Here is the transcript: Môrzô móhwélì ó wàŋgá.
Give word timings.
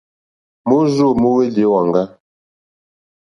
Môrzô 0.69 1.09
móhwélì 1.21 1.63
ó 1.67 1.69
wàŋgá. 1.73 2.03